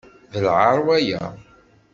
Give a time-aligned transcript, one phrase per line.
[0.31, 1.23] D lɛaṛ waya.